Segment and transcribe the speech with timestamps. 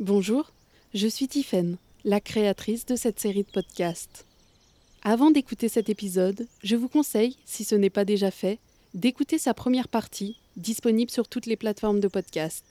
[0.00, 0.50] Bonjour,
[0.92, 4.26] je suis Tiffaine, la créatrice de cette série de podcasts.
[5.04, 8.58] Avant d'écouter cet épisode, je vous conseille, si ce n'est pas déjà fait,
[8.94, 12.64] d'écouter sa première partie, disponible sur toutes les plateformes de podcast.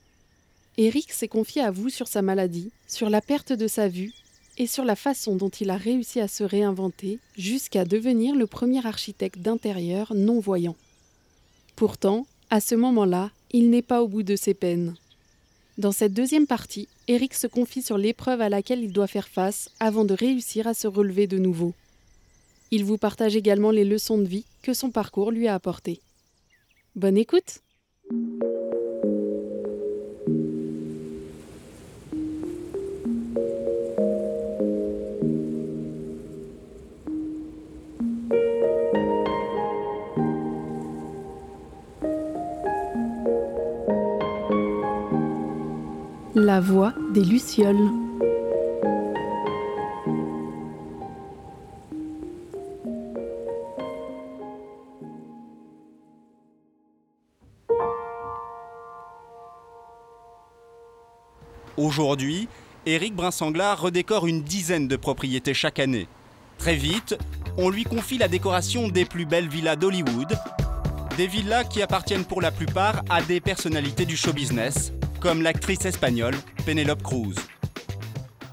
[0.78, 4.12] Eric s'est confié à vous sur sa maladie, sur la perte de sa vue
[4.58, 8.86] et sur la façon dont il a réussi à se réinventer jusqu'à devenir le premier
[8.86, 10.76] architecte d'intérieur non-voyant.
[11.78, 14.98] Pourtant, à ce moment-là, il n'est pas au bout de ses peines.
[15.80, 19.70] Dans cette deuxième partie, Eric se confie sur l'épreuve à laquelle il doit faire face
[19.80, 21.74] avant de réussir à se relever de nouveau.
[22.72, 26.00] Il vous partage également les leçons de vie que son parcours lui a apportées.
[26.96, 27.60] Bonne écoute
[46.44, 47.78] La voix des Lucioles.
[61.78, 62.50] Aujourd'hui,
[62.86, 66.10] Éric Brinsanglard redécore une dizaine de propriétés chaque année.
[66.58, 67.18] Très vite,
[67.58, 70.38] on lui confie la décoration des plus belles villas d'Hollywood,
[71.16, 74.92] des villas qui appartiennent pour la plupart à des personnalités du show business,
[75.24, 76.36] comme l'actrice espagnole
[76.66, 77.36] Penelope Cruz.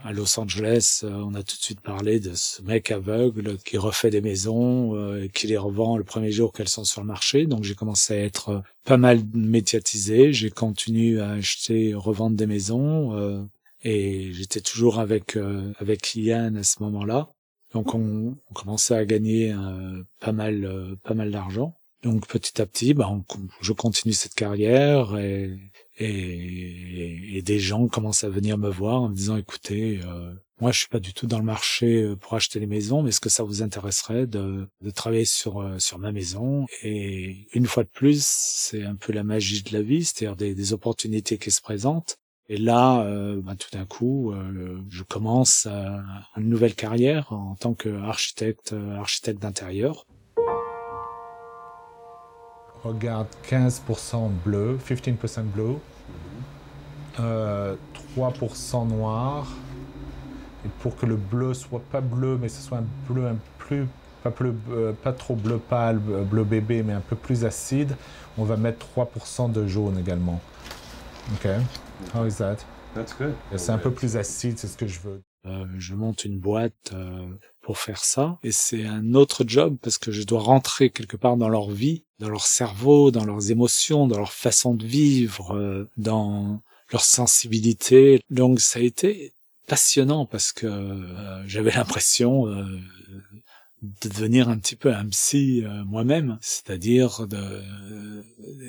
[0.05, 3.77] À Los Angeles, euh, on a tout de suite parlé de ce mec aveugle qui
[3.77, 7.47] refait des maisons, euh, qui les revend le premier jour qu'elles sont sur le marché.
[7.47, 10.33] Donc j'ai commencé à être euh, pas mal médiatisé.
[10.33, 13.49] J'ai continué à acheter, revendre des maisons,
[13.83, 15.37] et j'étais toujours avec
[15.81, 17.31] avec Ian à ce moment-là.
[17.75, 19.53] Donc on, commençait à gagner
[20.21, 21.75] pas mal pas mal d'argent.
[22.05, 23.11] Donc petit à petit, bah,
[23.61, 25.59] je continue cette carrière et,
[26.01, 30.73] et, et, des gens commencent à venir me voir en me disant écoutez, euh, moi
[30.73, 33.21] je suis pas du tout dans le marché euh, pour acheter les maisons, mais est-ce
[33.21, 36.67] que ça vous intéresserait de, de travailler sur euh, sur ma maison?
[36.83, 40.55] Et une fois de plus, c'est un peu la magie de la vie, c'est-à-dire des,
[40.55, 42.17] des opportunités qui se présentent.
[42.49, 45.69] Et là, euh, bah, tout d'un coup, euh, je commence
[46.37, 50.07] une nouvelle carrière en tant qu'architecte, architecte d'intérieur
[52.83, 55.77] regarde 15% bleu, 15% bleu,
[57.19, 57.77] euh,
[58.15, 59.47] 3% noir.
[60.65, 63.87] Et pour que le bleu soit pas bleu, mais ce soit un bleu un plus
[64.23, 67.97] pas, euh, pas trop bleu pâle, euh, bleu bébé, mais un peu plus acide,
[68.37, 70.41] on va mettre 3% de jaune également.
[71.33, 71.49] Ok?
[72.15, 72.59] How is that?
[72.95, 73.35] That's good.
[73.57, 75.23] C'est un peu plus acide, c'est ce que je veux.
[75.47, 77.27] Euh, je monte une boîte euh,
[77.63, 81.37] pour faire ça et c'est un autre job parce que je dois rentrer quelque part
[81.37, 85.89] dans leur vie, dans leur cerveau, dans leurs émotions, dans leur façon de vivre, euh,
[85.97, 88.23] dans leur sensibilité.
[88.31, 89.33] Donc ça a été
[89.67, 90.67] passionnant parce que
[91.47, 92.47] j'avais l'impression
[93.83, 97.63] de devenir un petit peu un psy euh, moi-même, c'est-à-dire de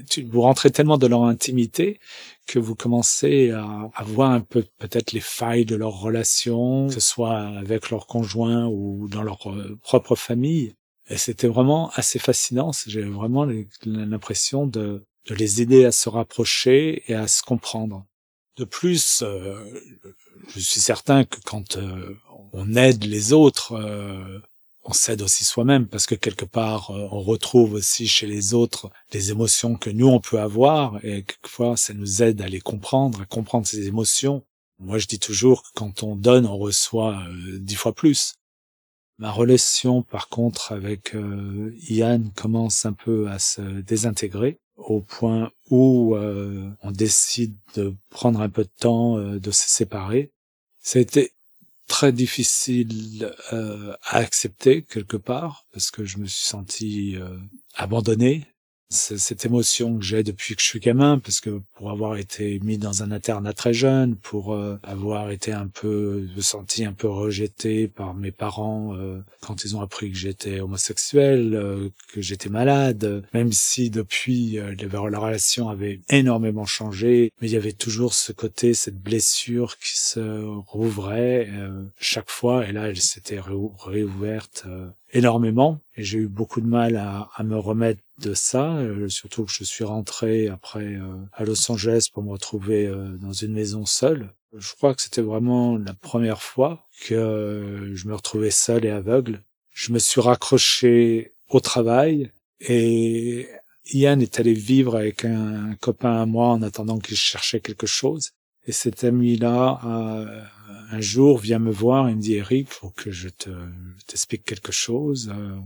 [0.10, 2.00] tu, vous rentrez tellement dans leur intimité
[2.48, 6.94] que vous commencez à, à voir un peu peut-être les failles de leur relation, que
[6.94, 10.76] ce soit avec leur conjoint ou dans leur euh, propre famille.
[11.10, 12.72] Et c'était vraiment assez fascinant.
[12.88, 13.46] J'ai vraiment
[13.84, 18.06] l'impression de, de les aider à se rapprocher et à se comprendre.
[18.56, 19.60] De plus, euh,
[20.56, 21.78] je suis certain que quand
[22.54, 23.74] on aide les autres,
[24.84, 28.90] on s'aide aussi soi-même parce que quelque part euh, on retrouve aussi chez les autres
[29.12, 33.22] des émotions que nous on peut avoir et quelquefois ça nous aide à les comprendre,
[33.22, 34.44] à comprendre ces émotions.
[34.80, 38.36] Moi je dis toujours que quand on donne on reçoit euh, dix fois plus.
[39.20, 45.52] Ma relation par contre avec euh, Ian commence un peu à se désintégrer au point
[45.70, 50.32] où on décide de prendre un peu de temps de se séparer.
[50.96, 51.34] Été
[51.92, 57.38] très difficile euh, à accepter quelque part parce que je me suis senti euh,
[57.76, 58.48] abandonné
[58.92, 62.78] cette émotion que j'ai depuis que je suis gamin, parce que pour avoir été mis
[62.78, 67.88] dans un internat très jeune, pour euh, avoir été un peu, senti un peu rejeté
[67.88, 73.24] par mes parents euh, quand ils ont appris que j'étais homosexuel, euh, que j'étais malade,
[73.34, 74.60] même si depuis
[74.92, 79.98] la relation avait énormément changé, mais il y avait toujours ce côté, cette blessure qui
[79.98, 81.50] se rouvrait
[81.98, 84.66] chaque fois, et là elle s'était réouverte
[85.12, 89.46] énormément et j'ai eu beaucoup de mal à, à me remettre de ça, euh, surtout
[89.46, 93.54] que je suis rentré après euh, à Los Angeles pour me retrouver euh, dans une
[93.54, 94.34] maison seule.
[94.56, 99.42] Je crois que c'était vraiment la première fois que je me retrouvais seul et aveugle.
[99.72, 103.48] Je me suis raccroché au travail et
[103.94, 108.32] Ian est allé vivre avec un, copain à moi en attendant qu'il cherchait quelque chose.
[108.68, 110.44] Et cet ami-là, euh,
[110.92, 113.50] un jour, vient me voir et me dit, Eric, faut que je te
[114.08, 115.32] t'explique quelque chose.
[115.34, 115.58] Euh,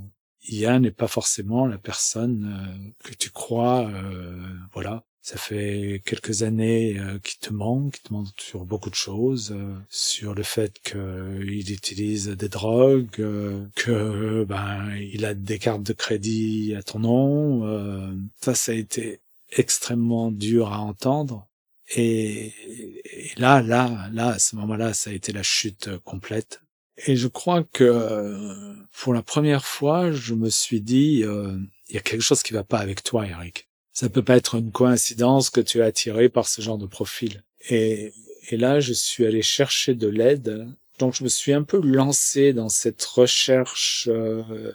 [0.47, 3.89] Yann n'est pas forcément la personne euh, que tu crois.
[4.73, 9.55] voilà, ça fait quelques années qu'il te manque, qu'il te manque sur beaucoup de choses,
[9.89, 13.09] sur le fait qu'il utilise des drogues,
[13.75, 18.15] que ben il a des cartes de crédit à ton nom.
[18.39, 21.47] ça, ça a été extrêmement dur à entendre.
[21.93, 22.53] Et,
[23.37, 26.61] là, là, là, à ce moment-là, ça a été la chute complète.
[27.07, 31.57] Et je crois que pour la première fois, je me suis dit, euh,
[31.89, 33.67] il y a quelque chose qui va pas avec toi, Eric.
[33.91, 37.43] Ça peut pas être une coïncidence que tu es attiré par ce genre de profil.
[37.69, 38.13] Et,
[38.49, 40.67] et là, je suis allé chercher de l'aide.
[40.99, 44.71] Donc, je me suis un peu lancé dans cette recherche euh,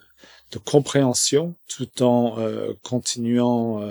[0.53, 3.83] de compréhension, tout en euh, continuant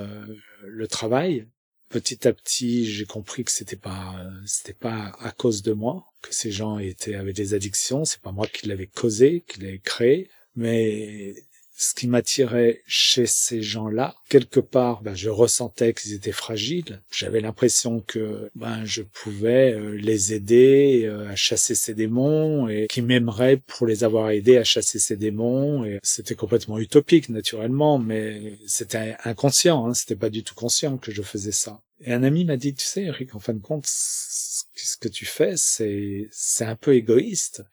[0.62, 1.46] le travail
[1.90, 4.14] petit à petit, j'ai compris que c'était pas,
[4.46, 8.04] c'était pas à cause de moi que ces gens étaient avec des addictions.
[8.06, 11.34] C'est pas moi qui l'avais causé, qui l'avais créé, mais
[11.80, 17.00] ce qui m'attirait chez ces gens-là, quelque part, ben, je ressentais qu'ils étaient fragiles.
[17.10, 22.86] J'avais l'impression que ben, je pouvais euh, les aider euh, à chasser ces démons et
[22.86, 25.86] qu'ils m'aimeraient pour les avoir aidés à chasser ces démons.
[25.86, 29.86] Et c'était complètement utopique, naturellement, mais c'était inconscient.
[29.86, 31.80] Hein, c'était pas du tout conscient que je faisais ça.
[32.02, 35.24] Et un ami m'a dit, tu sais, Eric, en fin de compte, ce que tu
[35.24, 37.64] fais, c'est c'est un peu égoïste.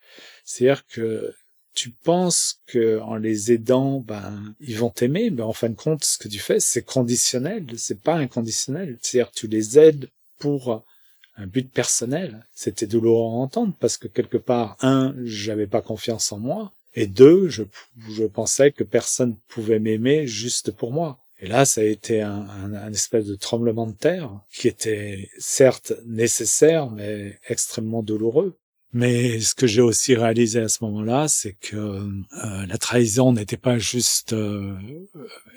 [0.46, 1.34] C'est-à-dire que
[1.78, 6.04] tu penses que en les aidant, ben ils vont t'aimer, mais en fin de compte,
[6.04, 8.98] ce que tu fais, c'est conditionnel, c'est pas inconditionnel.
[9.00, 10.10] C'est-à-dire tu les aides
[10.40, 10.84] pour
[11.36, 12.48] un but personnel.
[12.56, 17.06] C'était douloureux à entendre parce que quelque part, un, j'avais pas confiance en moi, et
[17.06, 17.62] deux, je,
[18.10, 21.20] je pensais que personne pouvait m'aimer juste pour moi.
[21.40, 25.30] Et là, ça a été un, un, un, espèce de tremblement de terre qui était
[25.38, 28.58] certes nécessaire, mais extrêmement douloureux.
[28.94, 33.58] Mais ce que j'ai aussi réalisé à ce moment-là, c'est que euh, la trahison n'était
[33.58, 34.78] pas juste euh,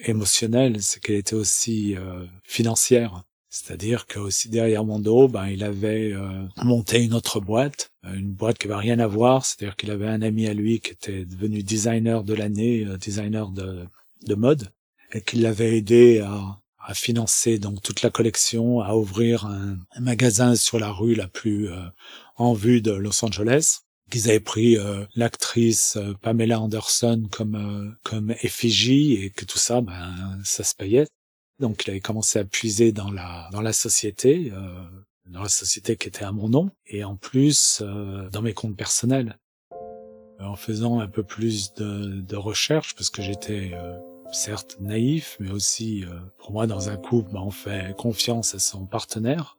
[0.04, 3.22] émotionnelle, c'est qu'elle était aussi euh, financière.
[3.48, 6.14] C'est-à-dire que aussi derrière mon dos, ben, il avait
[6.62, 9.44] monté une autre boîte, une boîte qui avait rien à voir.
[9.44, 13.86] C'est-à-dire qu'il avait un ami à lui qui était devenu designer de l'année, designer de,
[14.24, 14.70] de mode,
[15.12, 16.60] et qui l'avait aidé à,
[16.90, 21.68] à financer donc toute la collection, à ouvrir un, magasin sur la rue la plus
[21.68, 21.84] euh,
[22.40, 23.80] en vue de Los Angeles.
[24.10, 29.80] Qu'ils avaient pris euh, l'actrice euh, Pamela Anderson comme comme effigie et que tout ça,
[29.80, 31.06] ben ça se payait.
[31.60, 34.50] Donc il avait commencé à puiser dans la dans la société,
[35.26, 37.82] dans la société qui était à mon nom, et en plus
[38.32, 39.38] dans mes comptes personnels
[40.40, 43.72] en faisant un peu plus de, de recherche parce que j'étais
[44.32, 48.58] certes naïf, mais aussi euh, pour moi dans un couple, bah, on fait confiance à
[48.58, 49.56] son partenaire.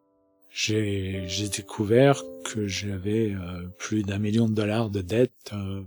[0.54, 1.26] J'ai
[1.56, 5.32] découvert que j'avais euh, plus d'un million de dollars de dettes.
[5.54, 5.82] Euh.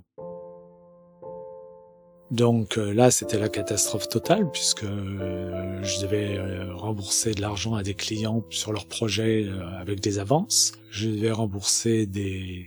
[2.31, 6.41] Donc là, c'était la catastrophe totale puisque je devais
[6.73, 9.47] rembourser de l'argent à des clients sur leurs projets
[9.79, 10.73] avec des avances.
[10.91, 12.67] Je devais rembourser des,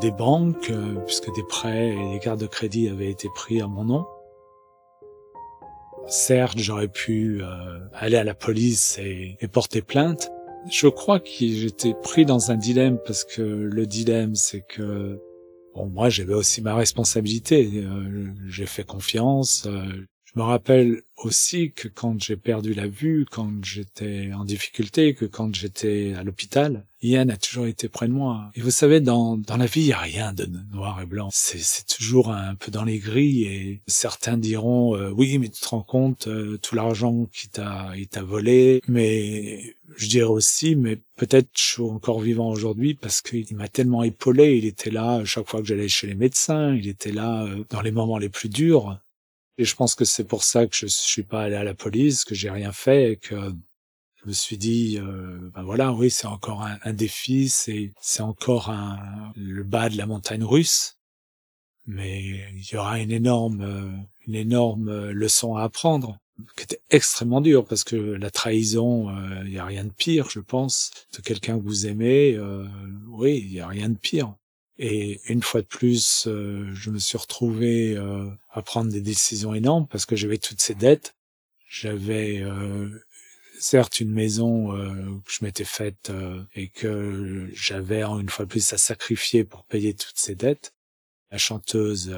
[0.00, 0.72] des banques
[1.04, 4.06] puisque des prêts et des cartes de crédit avaient été pris à mon nom.
[6.06, 10.30] Certes, j'aurais pu euh, aller à la police et, porter plainte.
[10.70, 15.18] Je crois que j'étais pris dans un dilemme parce que le dilemme, c'est que
[15.74, 17.70] bon, moi, j'avais aussi ma responsabilité.
[17.84, 19.64] Euh, j'ai fait confiance.
[19.66, 25.14] Euh, je me rappelle aussi que quand j'ai perdu la vue, quand j'étais en difficulté,
[25.14, 28.50] que quand j'étais à l'hôpital, Ian a toujours été près de moi.
[28.54, 31.28] Et vous savez, dans, dans la vie, il n'y a rien de noir et blanc.
[31.32, 35.68] C'est toujours un peu dans les grilles et certains diront, euh, oui, mais tu te
[35.68, 38.80] rends compte, euh, tout l'argent qu'il t'a, volé.
[38.88, 44.02] Mais je dirais aussi, mais peut-être je suis encore vivant aujourd'hui parce qu'il m'a tellement
[44.02, 44.56] épaulé.
[44.56, 46.74] Il était là chaque fois que j'allais chez les médecins.
[46.74, 48.98] Il était là euh, dans les moments les plus durs.
[49.58, 52.24] Et je pense que c'est pour ça que je suis pas allé à la police,
[52.24, 53.52] que j'ai rien fait et que
[54.22, 58.70] je me suis dit, euh, ben voilà, oui, c'est encore un, défi, c'est c'est encore
[58.70, 60.96] un, le bas de la montagne russe,
[61.86, 62.22] mais
[62.54, 63.90] il y aura une énorme euh,
[64.26, 66.18] une énorme euh, leçon à apprendre
[66.56, 70.40] qui était extrêmement dure parce que la trahison, il y a rien de pire, je
[70.40, 72.38] pense, de quelqu'un que vous aimez.
[73.08, 74.34] oui, il y a rien de pire.
[74.84, 79.54] Et une fois de plus, euh, je me suis retrouvé euh, à prendre des décisions
[79.54, 81.14] énormes parce que j'avais toutes ces dettes.
[81.68, 82.88] J'avais euh,
[83.60, 84.72] certes une maison
[85.24, 86.10] que je m'étais faite
[86.56, 90.74] et que j'avais une fois de plus à sacrifier pour payer toutes ces dettes.
[91.30, 92.14] La chanteuse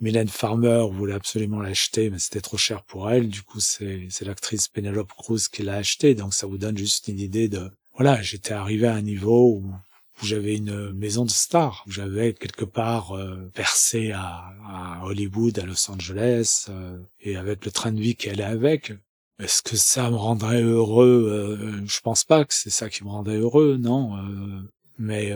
[0.00, 3.28] Mylène Farmer voulait absolument l'acheter, mais c'était trop cher pour elle.
[3.28, 6.14] Du coup, c'est l'actrice Penelope Cruz qui l'a acheté.
[6.14, 9.74] Donc, ça vous donne juste une idée de voilà, j'étais arrivé à un niveau où,
[10.24, 15.66] j'avais une maison de star, où j'avais quelque part euh, percé à, à, Hollywood, à
[15.66, 18.92] Los Angeles, euh, et avec le train de vie qui allait avec.
[19.38, 23.10] Est-ce que ça me rendrait heureux euh, Je pense pas que c'est ça qui me
[23.10, 24.16] rendrait heureux, non.
[24.16, 24.62] Euh,
[24.98, 25.34] mais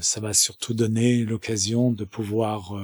[0.00, 2.74] ça m'a surtout donné l'occasion de pouvoir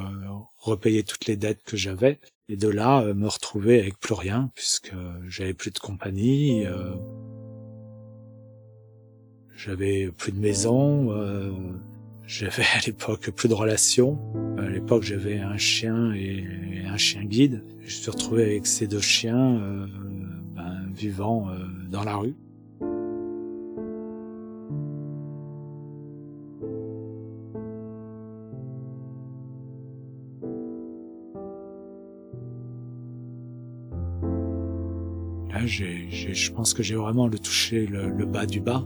[0.56, 4.92] repayer toutes les dettes que j'avais et de là me retrouver avec plus rien puisque
[5.26, 6.64] j'avais plus de compagnie
[9.64, 11.50] j'avais plus de maison, euh,
[12.26, 14.19] j'avais à l'époque plus de relations.
[14.59, 16.45] À l'époque, j'avais un chien et,
[16.87, 17.64] un chien guide.
[17.81, 19.87] Je me suis retrouvé avec ces deux chiens euh,
[20.57, 21.54] ben, vivant euh,
[21.88, 22.35] dans la rue.
[35.50, 38.85] Là, je pense que j'ai vraiment le touché le bas du bas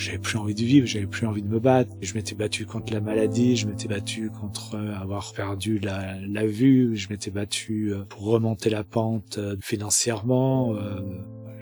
[0.00, 1.92] j'avais plus envie de vivre, j'avais plus envie de me battre.
[2.00, 6.46] Je m'étais battu contre la maladie, je m'étais battu contre euh, avoir perdu la, la
[6.46, 10.74] vue, je m'étais battu euh, pour remonter la pente euh, financièrement.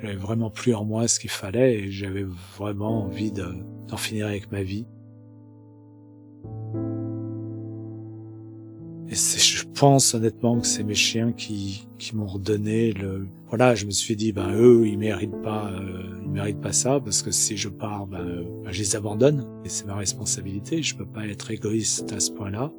[0.02, 2.26] J'avais vraiment plus en moi ce qu'il fallait et j'avais
[2.58, 4.84] vraiment envie d'en finir avec ma vie.
[9.82, 11.84] Pense honnêtement que c'est mes chiens qui,
[12.14, 13.26] m'ont redonné le.
[13.48, 17.00] Voilà, je me suis dit, ben eux, ils méritent pas, euh, ils méritent pas ça
[17.00, 20.84] parce que si je pars, ben, ben je les abandonne et c'est ma responsabilité.
[20.84, 22.70] Je peux pas être égoïste à ce point-là.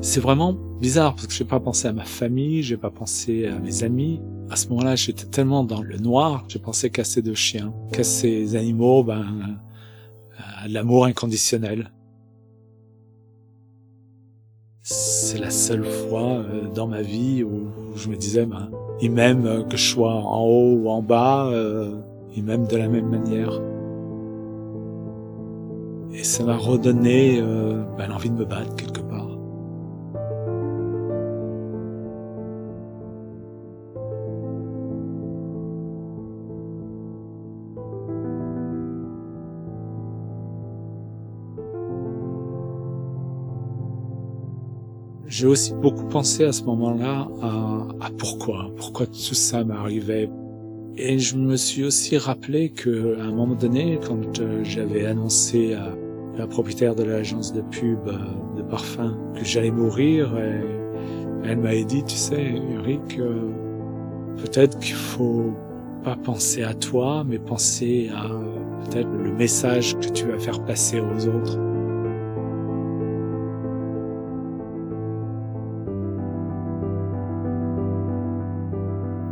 [0.00, 3.60] C'est vraiment bizarre parce que j'ai pas pensé à ma famille, j'ai pas pensé à
[3.60, 4.20] mes amis.
[4.50, 8.02] À ce moment-là, j'étais tellement dans le noir, j'ai pensé qu'à ces deux chiens, qu'à
[8.02, 9.60] ces animaux, ben,
[10.56, 11.92] à l'amour inconditionnel.
[14.82, 18.70] C'est la seule fois euh, dans ma vie où je me disais, ben,
[19.00, 21.96] il m'aime euh, que je sois en haut ou en bas, euh,
[22.34, 23.52] il m'aime de la même manière.
[26.12, 27.40] Et ça m'a redonné
[27.96, 29.19] ben, l'envie de me battre quelque part.
[45.40, 50.28] J'ai aussi beaucoup pensé à ce moment-là à, pourquoi, pourquoi tout ça m'arrivait.
[50.98, 55.72] Et je me suis aussi rappelé que à un moment donné, quand euh, j'avais annoncé
[55.72, 55.94] à
[56.36, 58.18] la propriétaire de l'agence de pub euh,
[58.58, 60.30] de parfum que j'allais mourir,
[61.42, 63.48] elle m'avait dit, tu sais, Eric, euh,
[64.36, 65.54] peut-être qu'il faut
[66.04, 68.28] pas penser à toi, mais penser à
[68.84, 71.69] peut-être le message que tu vas faire passer aux autres.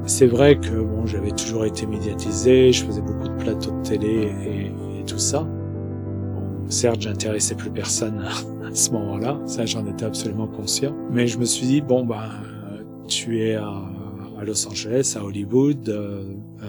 [0.09, 4.33] C'est vrai que bon, j'avais toujours été médiatisé, je faisais beaucoup de plateaux de télé
[4.45, 5.41] et, tout ça.
[5.43, 10.95] Bon, certes, j'intéressais plus personne à, ce moment-là, ça j'en étais absolument conscient.
[11.11, 12.29] Mais je me suis dit bon ben,
[13.07, 13.83] tu es à,
[14.45, 16.69] Los Angeles, à Hollywood, euh, euh,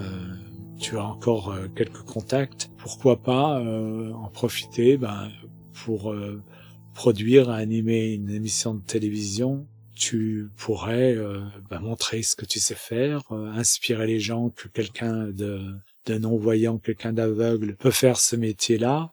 [0.78, 5.28] tu as encore euh, quelques contacts, pourquoi pas en profiter ben,
[5.84, 6.14] pour
[6.94, 9.66] produire, animer une émission de télévision
[10.00, 14.66] tu pourrais euh, bah, montrer ce que tu sais faire, euh, inspirer les gens que
[14.68, 15.60] quelqu'un de,
[16.06, 19.12] de non-voyant, quelqu'un d'aveugle peut faire ce métier-là,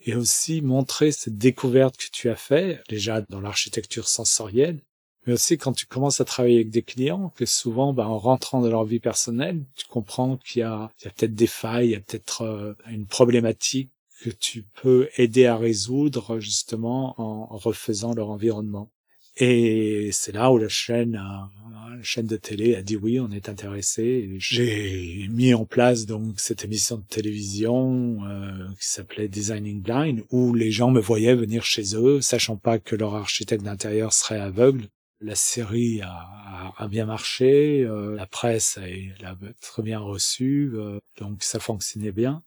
[0.00, 4.80] et aussi montrer cette découverte que tu as fait, déjà dans l'architecture sensorielle,
[5.24, 8.60] mais aussi quand tu commences à travailler avec des clients, que souvent, bah, en rentrant
[8.60, 11.96] dans leur vie personnelle, tu comprends qu'il y a, a peut-être des failles, il y
[11.96, 18.30] a peut-être euh, une problématique que tu peux aider à résoudre justement en refaisant leur
[18.30, 18.90] environnement.
[19.36, 23.48] Et c'est là où la chaîne, la chaîne de télé a dit oui, on est
[23.48, 24.36] intéressé.
[24.38, 30.54] J'ai mis en place donc cette émission de télévision euh, qui s'appelait Designing Blind, où
[30.54, 34.86] les gens me voyaient venir chez eux, sachant pas que leur architecte d'intérieur serait aveugle.
[35.20, 38.78] La série a, a, bien marché, euh, la presse
[39.20, 42.42] l'a très bien reçue, euh, donc ça fonctionnait bien.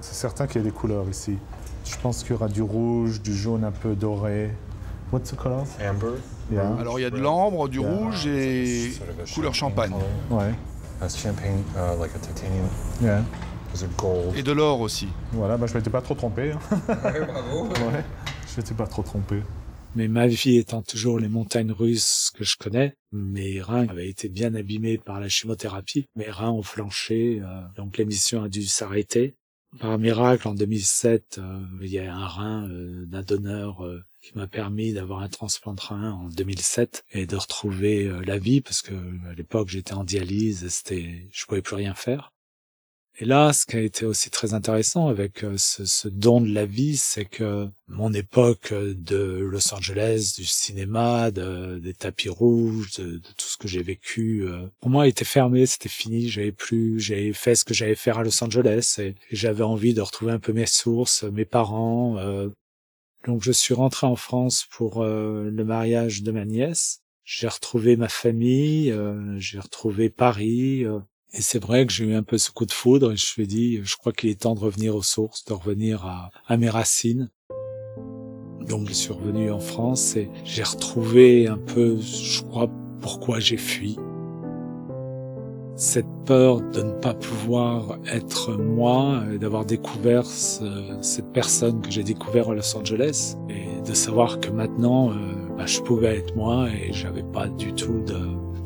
[0.00, 1.36] C'est certain qu'il y a des couleurs ici.
[1.90, 4.50] Je pense qu'il y aura du rouge, du jaune un peu doré.
[5.10, 5.64] What's the color?
[5.80, 6.18] Amber.
[6.78, 8.92] Alors il y a de l'ambre, du rouge et
[9.34, 9.92] couleur champagne.
[10.30, 10.52] Ouais.
[11.08, 12.66] champagne, uh, like a titanium.
[13.02, 13.22] Yeah.
[13.96, 14.36] gold?
[14.36, 15.08] Et de l'or aussi.
[15.32, 16.52] Voilà, bah, je m'étais pas trop trompé.
[16.52, 16.58] Hein.
[16.88, 17.68] ouais, bravo.
[17.68, 18.04] Ouais,
[18.48, 19.42] je m'étais pas trop trompé.
[19.94, 24.28] Mais ma vie étant toujours les montagnes russes que je connais, mes reins avaient été
[24.28, 26.06] bien abîmés par la chimiothérapie.
[26.14, 29.34] Mes reins ont flanché, euh, donc l'émission a dû s'arrêter.
[29.76, 34.36] Par miracle, en 2007, euh, il y a un rein euh, d'un donneur euh, qui
[34.36, 38.82] m'a permis d'avoir un transplant de rein en 2007 et de retrouver la vie parce
[38.82, 38.94] que
[39.30, 42.32] à l'époque j'étais en dialyse, c'était, je pouvais plus rien faire.
[43.20, 46.54] Et là, ce qui a été aussi très intéressant avec euh, ce, ce don de
[46.54, 52.92] la vie, c'est que mon époque de Los Angeles, du cinéma, de, des tapis rouges,
[52.98, 56.28] de, de tout ce que j'ai vécu, euh, pour moi était fermé, c'était fini.
[56.28, 60.00] J'avais plus, j'avais fait ce que j'avais faire à Los Angeles et, j'avais envie de
[60.00, 62.18] retrouver un peu mes sources, mes parents.
[62.18, 62.50] Euh.
[63.26, 67.00] Donc je suis rentré en France pour euh, le mariage de ma nièce.
[67.24, 68.94] J'ai retrouvé ma famille,
[69.36, 70.86] j'ai retrouvé Paris,
[71.32, 73.26] et c'est vrai que j'ai eu un peu ce coup de foudre et je me
[73.26, 76.56] suis dit, je crois qu'il est temps de revenir aux sources, de revenir à, à
[76.56, 77.30] mes racines.
[78.66, 82.70] Donc je suis revenu en France et j'ai retrouvé un peu, je crois,
[83.00, 83.98] pourquoi j'ai fui.
[85.76, 92.50] Cette peur de ne pas pouvoir être moi, d'avoir découvert cette personne que j'ai découvert
[92.50, 95.14] à Los Angeles et de savoir que maintenant, euh,
[95.56, 98.18] bah, je pouvais être moi et j'avais pas du tout de,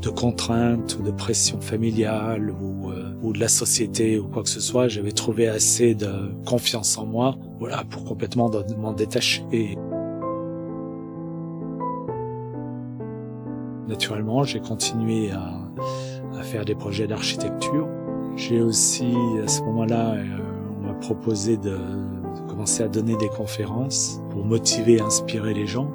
[0.03, 4.49] de contraintes ou de pression familiale ou, euh, ou de la société ou quoi que
[4.49, 9.77] ce soit, j'avais trouvé assez de confiance en moi, voilà, pour complètement m'en détacher.
[13.87, 15.61] Naturellement, j'ai continué à,
[16.37, 17.87] à, faire des projets d'architecture.
[18.37, 20.25] J'ai aussi, à ce moment-là, euh,
[20.79, 25.67] on m'a proposé de, de commencer à donner des conférences pour motiver et inspirer les
[25.67, 25.89] gens.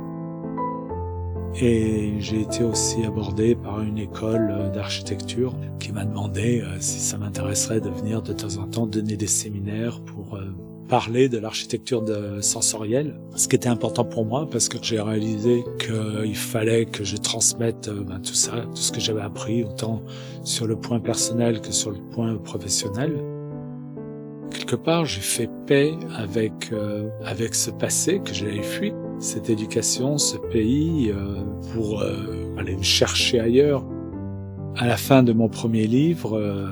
[1.59, 6.99] Et j'ai été aussi abordé par une école euh, d'architecture qui m'a demandé euh, si
[6.99, 10.53] ça m'intéresserait de venir de temps en temps donner des séminaires pour euh,
[10.87, 12.05] parler de l'architecture
[12.41, 17.17] sensorielle, ce qui était important pour moi parce que j'ai réalisé qu'il fallait que je
[17.17, 20.01] transmette ben, tout ça, tout ce que j'avais appris, autant
[20.43, 23.21] sur le point personnel que sur le point professionnel.
[24.49, 26.71] Quelque part, j'ai fait paix avec
[27.25, 31.43] avec ce passé que j'avais fui cette éducation, ce pays, euh,
[31.73, 33.83] pour euh, aller me chercher ailleurs.
[34.75, 36.67] À la fin de mon premier livre, euh,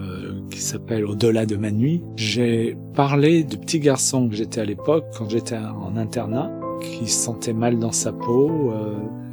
[0.52, 5.06] qui s'appelle Au-delà de ma nuit, j'ai parlé du petit garçon que j'étais à l'époque,
[5.18, 8.72] quand j'étais en internat, qui sentait mal dans sa peau.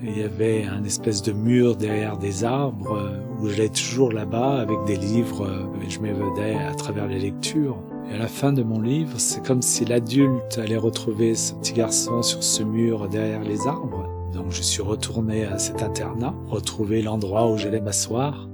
[0.03, 2.99] il y avait un espèce de mur derrière des arbres,
[3.41, 5.47] où j'allais toujours là-bas avec des livres,
[5.85, 7.79] et je m'évedais à travers les lectures.
[8.11, 11.73] Et à la fin de mon livre, c'est comme si l'adulte allait retrouver ce petit
[11.73, 14.09] garçon sur ce mur derrière les arbres.
[14.33, 18.49] Donc je suis retourné à cet internat, retrouver l'endroit où j'allais m'asseoir.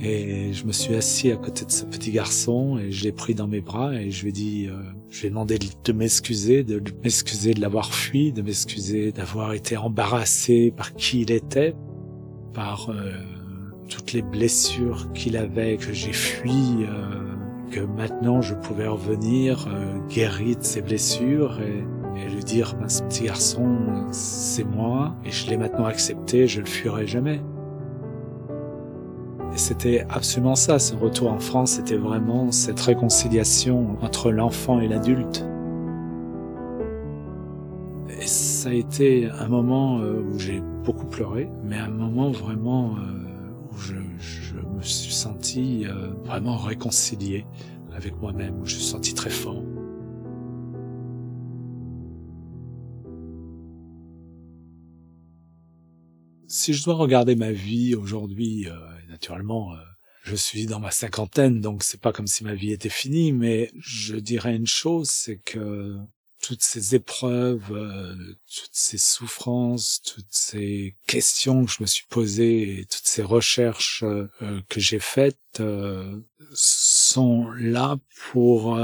[0.00, 3.34] Et je me suis assis à côté de ce petit garçon et je l'ai pris
[3.34, 4.74] dans mes bras et je lui ai dit, euh,
[5.14, 9.76] je lui ai demandé de m'excuser, de m'excuser de l'avoir fui, de m'excuser d'avoir été
[9.76, 11.76] embarrassé par qui il était,
[12.52, 13.12] par euh,
[13.88, 16.50] toutes les blessures qu'il avait, que j'ai fui.
[16.50, 17.30] Euh,
[17.70, 23.02] que maintenant je pouvais revenir euh, guéri de ses blessures et, lui dire ben, ce
[23.02, 27.40] petit garçon c'est moi et je l'ai maintenant accepté, je le fuirai jamais.
[29.54, 34.88] Et c'était absolument ça, ce retour en France, c'était vraiment cette réconciliation entre l'enfant et
[34.88, 35.46] l'adulte.
[38.08, 42.96] Et ça a été un moment euh, où j'ai beaucoup pleuré, mais un moment vraiment
[42.96, 47.46] euh, où je, je me suis senti euh, vraiment réconcilié
[47.94, 49.62] avec moi-même, où je me suis senti très fort.
[56.46, 58.74] Si je dois regarder ma vie aujourd'hui, euh,
[59.08, 59.78] naturellement, euh,
[60.22, 63.70] je suis dans ma cinquantaine, donc c'est pas comme si ma vie était finie, mais
[63.78, 65.98] je dirais une chose, c'est que
[66.44, 68.14] toutes ces épreuves, euh,
[68.54, 74.02] toutes ces souffrances, toutes ces questions que je me suis posées, et toutes ces recherches
[74.02, 75.38] euh, euh, que j'ai faites
[76.52, 77.96] sont là
[78.32, 78.76] pour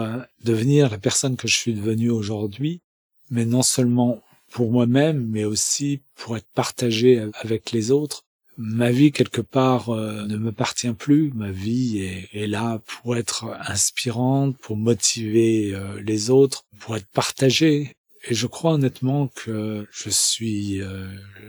[0.45, 2.81] devenir la personne que je suis devenue aujourd'hui,
[3.29, 8.25] mais non seulement pour moi-même, mais aussi pour être partagé avec les autres
[8.61, 11.33] ma vie quelque part euh, ne m'appartient plus.
[11.35, 17.97] Ma vie est, là pour être inspirante, pour motiver euh, les autres, pour être partagée.
[18.29, 21.09] Et je crois honnêtement que je suis euh,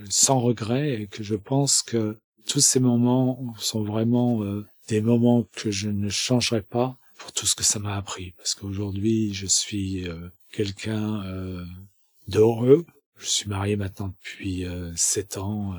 [0.10, 4.42] sans regret et que je pense que tous ces moments sont vraiment
[4.88, 8.34] des moments que je ne changerai pas pour tout ce que ça m'a appris.
[8.38, 10.08] Parce qu'aujourd'hui, je suis
[10.52, 11.24] quelqu'un
[12.32, 12.86] d'heureux.
[13.18, 14.66] Je suis marié maintenant depuis
[14.96, 15.76] sept ans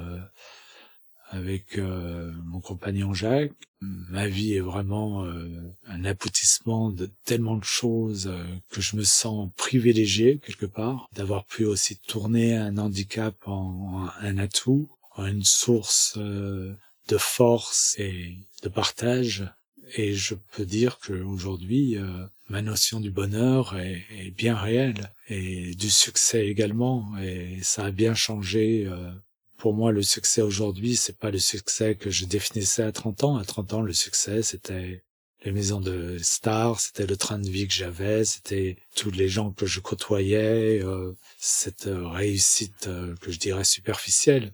[1.32, 3.52] avec euh, mon compagnon Jacques.
[3.80, 5.48] Ma vie est vraiment euh,
[5.86, 11.46] un aboutissement de tellement de choses euh, que je me sens privilégié quelque part d'avoir
[11.46, 18.68] pu aussi tourner un handicap en, un atout, en une source de force et de
[18.68, 19.50] partage.
[19.96, 25.74] Et je peux dire qu'aujourd'hui, euh, ma notion du bonheur est, est, bien réelle et
[25.74, 27.12] du succès également.
[27.20, 28.86] Et ça a bien changé.
[28.86, 29.10] Euh.
[29.58, 33.36] Pour moi, le succès aujourd'hui, c'est pas le succès que je définissais à 30 ans.
[33.36, 35.02] À 30 ans, le succès, c'était
[35.44, 39.50] les maisons de stars, c'était le train de vie que j'avais, c'était tous les gens
[39.50, 44.52] que je côtoyais, euh, cette réussite euh, que je dirais superficielle.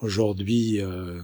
[0.00, 1.22] Aujourd'hui, euh,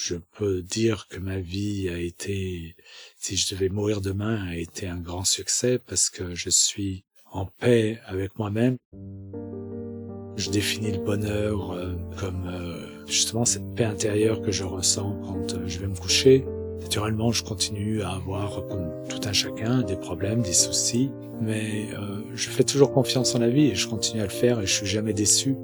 [0.00, 2.74] je peux dire que ma vie a été,
[3.18, 7.46] si je devais mourir demain, a été un grand succès parce que je suis en
[7.46, 8.76] paix avec moi-même.
[10.36, 15.66] Je définis le bonheur euh, comme euh, justement cette paix intérieure que je ressens quand
[15.66, 16.44] je vais me coucher.
[16.80, 22.20] Naturellement, je continue à avoir, comme tout un chacun, des problèmes, des soucis, mais euh,
[22.34, 24.72] je fais toujours confiance en la vie et je continue à le faire et je
[24.72, 25.56] suis jamais déçu.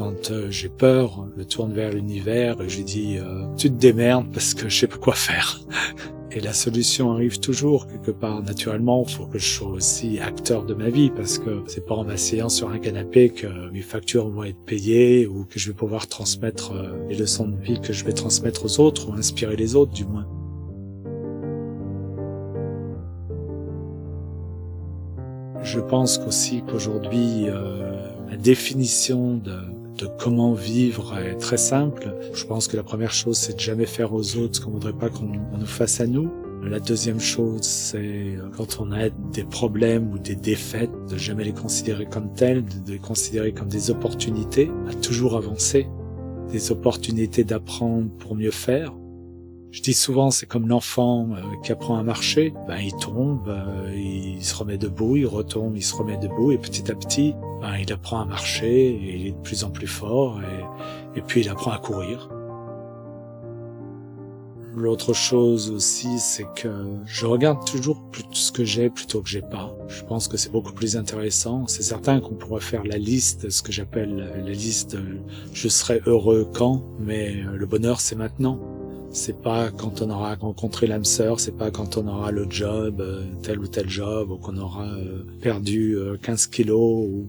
[0.00, 3.74] Quand euh, j'ai peur, je me tourne vers l'univers et je dis euh, tu te
[3.74, 5.60] démerdes parce que je sais pas quoi faire.
[6.32, 8.42] Et la solution arrive toujours quelque part.
[8.42, 11.96] Naturellement, il faut que je sois aussi acteur de ma vie parce que c'est pas
[11.96, 15.76] en m'asseyant sur un canapé que mes factures vont être payées ou que je vais
[15.76, 19.56] pouvoir transmettre euh, les leçons de vie que je vais transmettre aux autres ou inspirer
[19.56, 20.26] les autres du moins.
[25.62, 32.14] Je pense qu'aussi qu'aujourd'hui, euh, la définition de de comment vivre est très simple.
[32.32, 34.92] Je pense que la première chose, c'est de jamais faire aux autres ce qu'on voudrait
[34.92, 36.30] pas qu'on nous fasse à nous.
[36.62, 41.44] La deuxième chose, c'est euh, quand on a des problèmes ou des défaites, de jamais
[41.44, 45.88] les considérer comme tels, de les considérer comme des opportunités à toujours avancer,
[46.52, 48.92] des opportunités d'apprendre pour mieux faire.
[49.72, 52.52] Je dis souvent, c'est comme l'enfant euh, qui apprend à marcher.
[52.66, 56.58] Ben, il tombe, euh, il se remet debout, il retombe, il se remet debout, et
[56.58, 59.86] petit à petit, ben, il apprend à marcher, et il est de plus en plus
[59.86, 62.28] fort, et, et puis il apprend à courir.
[64.74, 66.68] L'autre chose aussi, c'est que
[67.04, 69.72] je regarde toujours plus ce que j'ai plutôt que j'ai pas.
[69.88, 71.66] Je pense que c'est beaucoup plus intéressant.
[71.66, 74.96] C'est certain qu'on pourrait faire la liste, ce que j'appelle la liste
[75.52, 78.60] je serai heureux quand, mais le bonheur c'est maintenant.
[79.12, 83.00] C'est pas quand on aura rencontré l'âme sœur, c'est pas quand on aura le job,
[83.00, 87.28] euh, tel ou tel job, ou qu'on aura euh, perdu 15 euh, kilos, ou,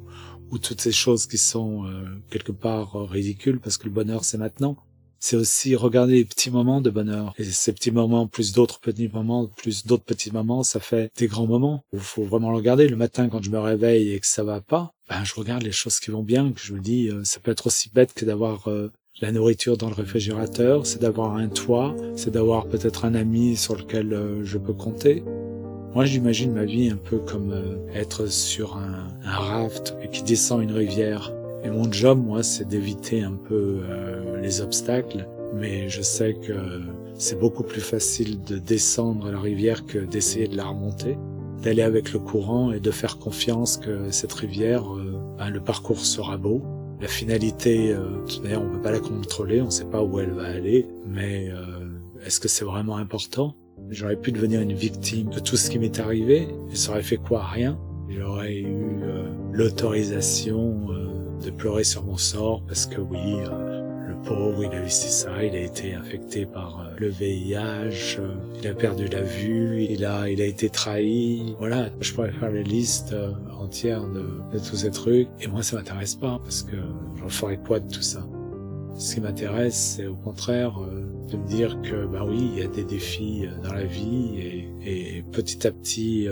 [0.51, 1.85] ou, toutes ces choses qui sont
[2.29, 4.77] quelque part ridicules, parce que le bonheur c'est maintenant.
[5.19, 7.33] C'est aussi regarder les petits moments de bonheur.
[7.37, 11.27] Et ces petits moments, plus d'autres petits moments, plus d'autres petits moments, ça fait des
[11.27, 11.83] grands moments.
[11.93, 12.87] Il faut vraiment le regarder.
[12.87, 15.71] Le matin, quand je me réveille et que ça va pas, ben, je regarde les
[15.71, 18.67] choses qui vont bien, que je me dis, ça peut être aussi bête que d'avoir
[19.21, 23.75] la nourriture dans le réfrigérateur, c'est d'avoir un toit, c'est d'avoir peut-être un ami sur
[23.75, 25.23] lequel euh, je peux compter.
[25.93, 30.63] Moi, j'imagine ma vie un peu comme euh, être sur un, un, raft qui descend
[30.63, 31.31] une rivière.
[31.63, 35.27] Et mon job, moi, c'est d'éviter un peu euh, les obstacles.
[35.53, 36.53] Mais je sais que
[37.13, 41.17] c'est beaucoup plus facile de descendre la rivière que d'essayer de la remonter,
[41.61, 44.85] d'aller avec le courant et de faire confiance que cette rivière,
[45.37, 46.63] ben, le parcours sera beau
[47.01, 50.45] la finalité, euh, d'ailleurs, on peut pas la contrôler, on sait pas où elle va
[50.45, 51.89] aller, mais euh,
[52.23, 53.55] est-ce que c'est vraiment important?
[53.89, 57.17] J'aurais pu devenir une victime de tout ce qui m'est arrivé, et ça aurait fait
[57.17, 57.43] quoi?
[57.43, 57.79] Rien.
[58.07, 60.89] J'aurais eu euh, l'autorisation
[61.43, 63.17] de pleurer sur mon sort parce que oui,
[64.23, 68.67] pauvre, il a eu ça, il a été infecté par euh, le VIH, euh, il
[68.67, 71.55] a perdu la vue, il a, il a été trahi.
[71.59, 75.27] Voilà, je pourrais faire la liste euh, entière de, tous ces trucs.
[75.39, 76.75] Et moi, ça m'intéresse pas parce que
[77.19, 78.25] j'en ferais quoi de tout ça?
[78.97, 80.77] Ce qui m'intéresse, c'est au contraire
[81.29, 85.17] de me dire que, bah oui, il y a des défis dans la vie et,
[85.17, 86.27] et petit à petit,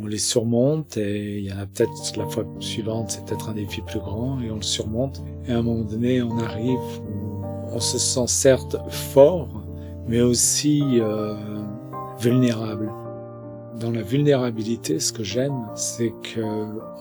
[0.00, 3.54] on, les surmonte et il y en a peut-être la fois suivante, c'est peut-être un
[3.54, 5.22] défi plus grand et on le surmonte.
[5.46, 6.78] Et à un moment donné, on arrive
[7.72, 9.62] on se sent certes fort,
[10.08, 11.34] mais aussi euh,
[12.20, 12.90] vulnérable.
[13.78, 16.42] Dans la vulnérabilité, ce que j'aime, c'est que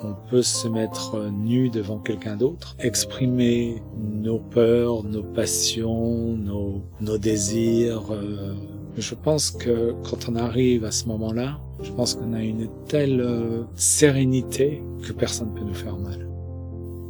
[0.03, 7.17] on peut se mettre nu devant quelqu'un d'autre, exprimer nos peurs, nos passions, nos, nos
[7.17, 8.13] désirs.
[8.13, 8.53] Euh.
[8.99, 13.21] Je pense que quand on arrive à ce moment-là, je pense qu'on a une telle
[13.21, 16.27] euh, sérénité que personne ne peut nous faire mal.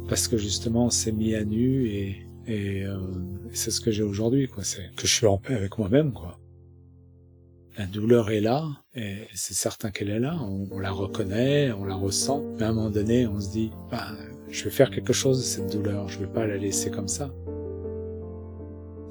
[0.08, 2.96] Parce que justement on s'est mis à nu et, euh,
[3.52, 4.62] c'est ce que j'ai aujourd'hui quoi.
[4.62, 6.38] C'est que je suis en paix avec moi-même quoi.
[7.76, 10.38] La douleur est là et c'est certain qu'elle est là.
[10.70, 12.44] On, la reconnaît on la ressent.
[12.56, 14.06] Mais à un moment donné on se dit bah,
[14.48, 16.08] je vais faire quelque chose de cette douleur.
[16.08, 17.32] Je vais pas la laisser comme ça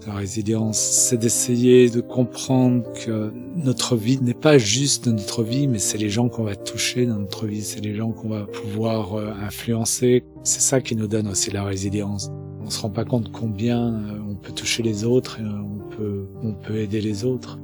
[0.07, 5.79] la résilience, c'est d'essayer de comprendre que notre vie n'est pas juste notre vie, mais
[5.79, 9.15] c'est les gens qu'on va toucher dans notre vie, c'est les gens qu'on va pouvoir
[9.15, 10.23] euh, influencer.
[10.43, 12.31] C'est ça qui nous donne aussi la résilience.
[12.63, 16.27] On se rend pas compte combien euh, on peut toucher les autres et on peut,
[16.43, 17.59] on peut aider les autres.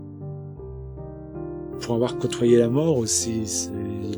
[1.80, 3.70] Pour avoir côtoyé la mort aussi.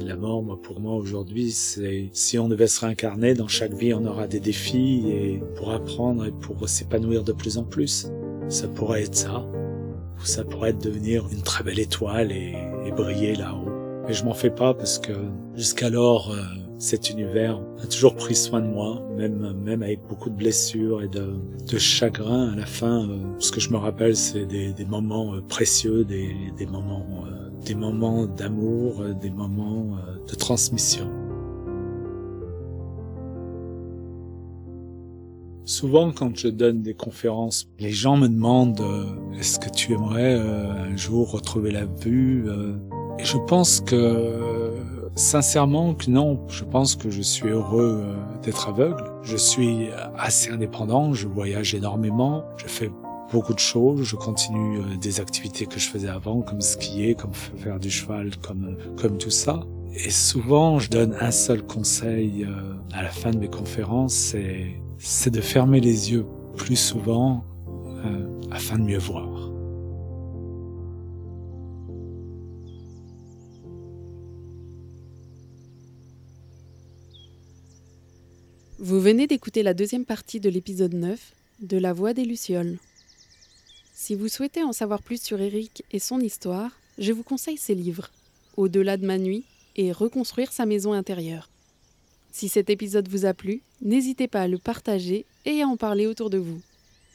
[0.05, 3.93] La mort, moi, pour moi aujourd'hui, c'est si on devait se réincarner dans chaque vie,
[3.93, 8.09] on aura des défis et pour apprendre et pour s'épanouir de plus en plus.
[8.47, 9.45] Ça pourrait être ça,
[10.19, 13.69] ou ça pourrait être devenir une très belle étoile et, et briller là-haut.
[14.07, 15.11] Mais je m'en fais pas parce que
[15.55, 16.41] jusqu'alors, euh,
[16.79, 21.07] cet univers a toujours pris soin de moi, même même avec beaucoup de blessures et
[21.07, 21.33] de,
[21.69, 22.53] de chagrin.
[22.53, 26.03] À la fin, euh, ce que je me rappelle, c'est des, des, moments euh, précieux,
[26.03, 31.09] des, des moments euh, des moments d'amour, des moments de transmission.
[35.65, 38.83] Souvent, quand je donne des conférences, les gens me demandent
[39.37, 42.45] est-ce que tu aimerais un jour retrouver la vue
[43.19, 44.73] Et je pense que
[45.17, 49.03] Sincèrement que non, je pense que je suis heureux euh, d'être aveugle.
[49.23, 52.91] Je suis assez indépendant, je voyage énormément, je fais
[53.31, 57.33] beaucoup de choses, je continue euh, des activités que je faisais avant, comme skier, comme
[57.33, 59.65] faire du cheval, comme, comme tout ça.
[59.93, 64.75] Et souvent, je donne un seul conseil euh, à la fin de mes conférences, c'est,
[64.97, 67.43] c'est de fermer les yeux plus souvent
[68.51, 69.51] afin de mieux voir.
[78.79, 82.77] Vous venez d'écouter la deuxième partie de l'épisode 9 de La Voix des Lucioles.
[83.99, 87.73] Si vous souhaitez en savoir plus sur Eric et son histoire, je vous conseille ses
[87.73, 88.11] livres
[88.55, 89.43] Au-delà de ma nuit
[89.75, 91.49] et Reconstruire sa maison intérieure.
[92.31, 96.05] Si cet épisode vous a plu, n'hésitez pas à le partager et à en parler
[96.05, 96.61] autour de vous.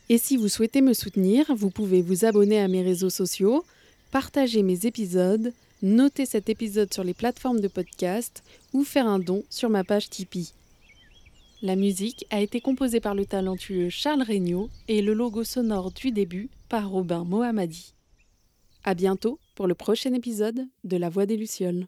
[0.09, 3.65] Et si vous souhaitez me soutenir, vous pouvez vous abonner à mes réseaux sociaux,
[4.11, 8.43] partager mes épisodes, noter cet épisode sur les plateformes de podcast
[8.73, 10.53] ou faire un don sur ma page Tipeee.
[11.63, 16.11] La musique a été composée par le talentueux Charles Regnault et le logo sonore du
[16.11, 17.95] début par Robin Mohammadi.
[18.83, 21.87] À bientôt pour le prochain épisode de La Voix des Lucioles.